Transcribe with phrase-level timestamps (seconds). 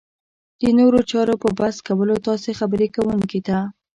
[0.61, 3.57] د نورو چارو په بس کولو تاسې خبرې کوونکي ته